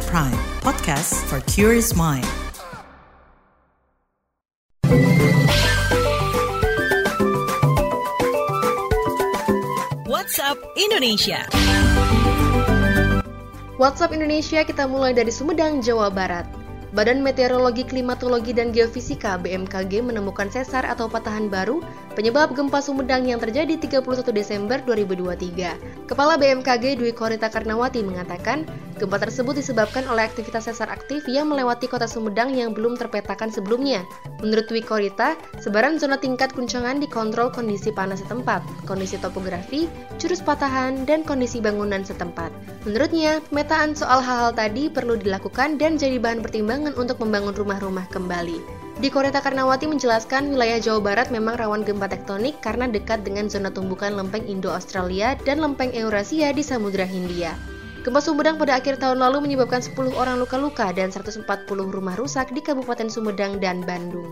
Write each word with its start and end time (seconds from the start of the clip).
At 0.00 0.08
Prime, 0.08 0.40
podcast 0.64 1.12
for 1.28 1.44
curious 1.44 1.92
mind. 1.92 2.24
WhatsApp 10.08 10.56
Indonesia. 10.80 11.44
WhatsApp 13.76 14.16
Indonesia 14.16 14.64
kita 14.64 14.88
mulai 14.88 15.12
dari 15.12 15.28
Sumedang, 15.28 15.84
Jawa 15.84 16.08
Barat. 16.08 16.48
Badan 16.90 17.22
Meteorologi, 17.22 17.86
Klimatologi, 17.86 18.50
dan 18.50 18.74
Geofisika 18.74 19.38
BMKG 19.38 20.02
menemukan 20.02 20.50
sesar 20.50 20.82
atau 20.90 21.06
patahan 21.06 21.46
baru 21.46 21.78
penyebab 22.18 22.50
gempa 22.56 22.82
Sumedang 22.82 23.30
yang 23.30 23.38
terjadi 23.38 23.78
31 23.78 24.26
Desember 24.34 24.82
2023. 24.82 26.10
Kepala 26.10 26.34
BMKG 26.34 26.98
Dwi 26.98 27.14
Korita 27.14 27.46
Karnawati 27.46 28.02
mengatakan, 28.02 28.66
gempa 29.00 29.16
tersebut 29.16 29.56
disebabkan 29.56 30.04
oleh 30.12 30.28
aktivitas 30.28 30.68
sesar 30.68 30.92
aktif 30.92 31.24
yang 31.24 31.48
melewati 31.48 31.88
kota 31.88 32.04
Sumedang 32.04 32.52
yang 32.52 32.76
belum 32.76 33.00
terpetakan 33.00 33.48
sebelumnya. 33.48 34.04
Menurut 34.44 34.68
Dwi 34.68 34.84
Korita, 34.84 35.40
sebaran 35.64 35.96
zona 35.96 36.20
tingkat 36.20 36.52
guncangan 36.52 37.00
dikontrol 37.00 37.48
kondisi 37.48 37.88
panas 37.88 38.20
setempat, 38.20 38.60
kondisi 38.84 39.16
topografi, 39.16 39.88
jurus 40.20 40.44
patahan, 40.44 41.08
dan 41.08 41.24
kondisi 41.24 41.64
bangunan 41.64 42.04
setempat. 42.04 42.52
Menurutnya, 42.84 43.40
pemetaan 43.48 43.96
soal 43.96 44.20
hal-hal 44.20 44.52
tadi 44.52 44.92
perlu 44.92 45.16
dilakukan 45.16 45.80
dan 45.80 45.96
jadi 45.96 46.20
bahan 46.20 46.44
pertimbangan 46.44 46.92
untuk 47.00 47.16
membangun 47.24 47.56
rumah-rumah 47.56 48.04
kembali. 48.12 48.60
Di 49.00 49.08
Koreta 49.08 49.40
Karnawati 49.40 49.88
menjelaskan 49.88 50.52
wilayah 50.52 50.76
Jawa 50.76 51.00
Barat 51.00 51.32
memang 51.32 51.56
rawan 51.56 51.88
gempa 51.88 52.04
tektonik 52.04 52.60
karena 52.60 52.84
dekat 52.84 53.24
dengan 53.24 53.48
zona 53.48 53.72
tumbukan 53.72 54.12
lempeng 54.12 54.44
Indo-Australia 54.44 55.40
dan 55.48 55.64
lempeng 55.64 55.88
Eurasia 55.96 56.52
di 56.52 56.60
Samudra 56.60 57.08
Hindia. 57.08 57.56
Gempa 58.00 58.24
Sumedang 58.24 58.56
pada 58.56 58.80
akhir 58.80 58.96
tahun 58.96 59.20
lalu 59.20 59.44
menyebabkan 59.44 59.84
10 59.84 60.16
orang 60.16 60.40
luka-luka 60.40 60.88
dan 60.96 61.12
140 61.12 61.44
rumah 61.68 62.16
rusak 62.16 62.48
di 62.56 62.64
Kabupaten 62.64 63.12
Sumedang 63.12 63.60
dan 63.60 63.84
Bandung. 63.84 64.24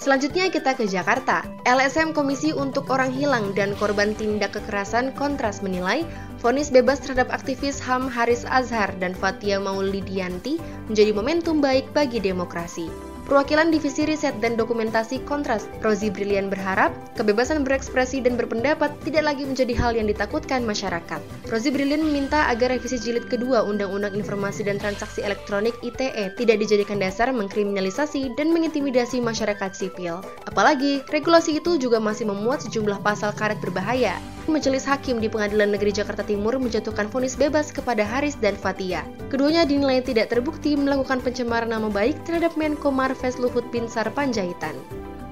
Selanjutnya 0.00 0.48
kita 0.48 0.72
ke 0.72 0.88
Jakarta. 0.88 1.44
LSM 1.68 2.16
Komisi 2.16 2.56
untuk 2.56 2.88
Orang 2.88 3.12
Hilang 3.12 3.52
dan 3.52 3.76
Korban 3.76 4.16
Tindak 4.16 4.56
Kekerasan 4.56 5.12
Kontras 5.12 5.60
menilai 5.60 6.08
vonis 6.40 6.72
bebas 6.72 7.04
terhadap 7.04 7.28
aktivis 7.28 7.82
HAM 7.84 8.08
Haris 8.08 8.48
Azhar 8.48 8.96
dan 8.96 9.12
Fatia 9.12 9.60
Maulidianti 9.60 10.56
menjadi 10.88 11.12
momentum 11.12 11.60
baik 11.60 11.92
bagi 11.92 12.22
demokrasi. 12.22 13.07
Perwakilan 13.28 13.68
Divisi 13.68 14.08
Riset 14.08 14.40
dan 14.40 14.56
Dokumentasi 14.56 15.20
Kontras, 15.28 15.68
Rozi 15.84 16.08
Brilian 16.08 16.48
berharap 16.48 16.96
kebebasan 17.12 17.60
berekspresi 17.60 18.24
dan 18.24 18.40
berpendapat 18.40 18.88
tidak 19.04 19.28
lagi 19.28 19.44
menjadi 19.44 19.76
hal 19.76 19.92
yang 19.92 20.08
ditakutkan 20.08 20.64
masyarakat. 20.64 21.20
Rozi 21.52 21.68
Brilian 21.68 22.00
meminta 22.00 22.48
agar 22.48 22.72
revisi 22.72 22.96
jilid 22.96 23.28
kedua 23.28 23.68
Undang-Undang 23.68 24.16
Informasi 24.16 24.64
dan 24.64 24.80
Transaksi 24.80 25.20
Elektronik 25.20 25.76
ITE 25.84 26.32
tidak 26.40 26.56
dijadikan 26.56 26.96
dasar 26.96 27.28
mengkriminalisasi 27.36 28.32
dan 28.32 28.48
mengintimidasi 28.48 29.20
masyarakat 29.20 29.76
sipil. 29.76 30.24
Apalagi, 30.48 31.04
regulasi 31.12 31.60
itu 31.60 31.76
juga 31.76 32.00
masih 32.00 32.32
memuat 32.32 32.64
sejumlah 32.64 33.04
pasal 33.04 33.36
karet 33.36 33.60
berbahaya. 33.60 34.16
Majelis 34.48 34.88
Hakim 34.88 35.20
di 35.20 35.28
Pengadilan 35.28 35.70
Negeri 35.70 35.92
Jakarta 35.92 36.24
Timur 36.24 36.56
menjatuhkan 36.56 37.06
vonis 37.12 37.36
bebas 37.36 37.68
kepada 37.70 38.02
Haris 38.02 38.34
dan 38.40 38.56
Fatia. 38.56 39.04
Keduanya 39.28 39.68
dinilai 39.68 40.00
tidak 40.02 40.32
terbukti 40.32 40.74
melakukan 40.74 41.22
pencemaran 41.22 41.70
nama 41.70 41.86
baik 41.86 42.16
terhadap 42.24 42.56
Menko 42.56 42.88
Marves 42.88 43.36
Luhut 43.36 43.64
Binsar 43.70 44.08
Panjaitan. 44.16 44.74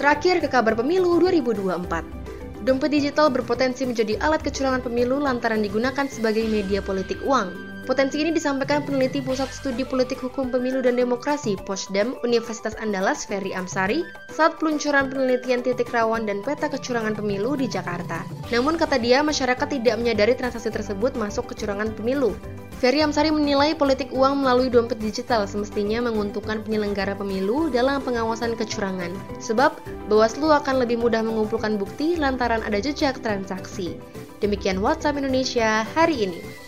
Terakhir 0.00 0.42
ke 0.42 0.48
kabar 0.50 0.74
pemilu 0.74 1.20
2024. 1.22 2.66
Dompet 2.66 2.90
digital 2.90 3.30
berpotensi 3.30 3.86
menjadi 3.86 4.18
alat 4.18 4.42
kecurangan 4.42 4.82
pemilu 4.82 5.22
lantaran 5.22 5.62
digunakan 5.62 6.06
sebagai 6.10 6.42
media 6.48 6.82
politik 6.82 7.18
uang. 7.22 7.71
Potensi 7.82 8.22
ini 8.22 8.30
disampaikan 8.30 8.86
peneliti 8.86 9.18
Pusat 9.18 9.50
Studi 9.50 9.82
Politik 9.82 10.22
Hukum 10.22 10.54
Pemilu 10.54 10.86
dan 10.86 10.94
Demokrasi 10.94 11.58
Posdem 11.66 12.14
Universitas 12.22 12.78
Andalas 12.78 13.26
Ferry 13.26 13.50
Amsari 13.50 14.06
saat 14.30 14.54
peluncuran 14.62 15.10
penelitian 15.10 15.66
titik 15.66 15.90
rawan 15.90 16.22
dan 16.22 16.46
peta 16.46 16.70
kecurangan 16.70 17.18
pemilu 17.18 17.58
di 17.58 17.66
Jakarta. 17.66 18.22
Namun 18.54 18.78
kata 18.78 19.02
dia, 19.02 19.18
masyarakat 19.26 19.66
tidak 19.66 19.98
menyadari 19.98 20.38
transaksi 20.38 20.70
tersebut 20.70 21.18
masuk 21.18 21.50
kecurangan 21.50 21.90
pemilu. 21.98 22.38
Ferry 22.78 23.02
Amsari 23.02 23.34
menilai 23.34 23.74
politik 23.74 24.14
uang 24.14 24.46
melalui 24.46 24.70
dompet 24.70 25.02
digital 25.02 25.50
semestinya 25.50 26.06
menguntungkan 26.06 26.62
penyelenggara 26.62 27.18
pemilu 27.18 27.66
dalam 27.66 27.98
pengawasan 28.06 28.54
kecurangan, 28.54 29.10
sebab 29.42 29.74
Bawaslu 30.06 30.54
akan 30.54 30.86
lebih 30.86 31.02
mudah 31.02 31.26
mengumpulkan 31.26 31.74
bukti 31.82 32.14
lantaran 32.14 32.62
ada 32.62 32.78
jejak 32.78 33.18
transaksi. 33.26 33.98
Demikian 34.38 34.78
WhatsApp 34.78 35.18
Indonesia 35.18 35.82
hari 35.98 36.30
ini. 36.30 36.61